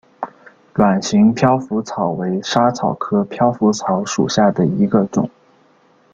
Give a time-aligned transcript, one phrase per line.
[0.73, 5.29] 卵形飘拂草为莎草科飘拂草属下的一个种。